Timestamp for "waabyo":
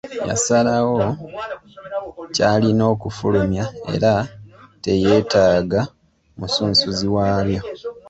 7.15-7.61